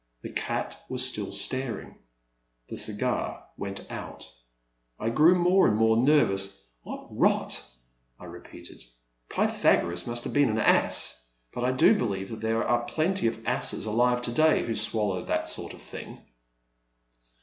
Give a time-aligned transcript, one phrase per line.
[0.23, 1.93] The cat was still staring;
[2.69, 4.31] the cigar went out.
[4.99, 6.59] I grew more and more nervous.
[6.81, 7.63] What rot!
[8.19, 8.83] I re peated."
[9.35, 13.45] Pythagoras must have been an ass, but I do believe that there are plenty of
[13.45, 16.17] asses alive to day who swallow that sort of thing."